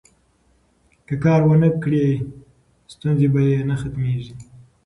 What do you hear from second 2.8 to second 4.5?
ستونزې به یې نه ختمیږي.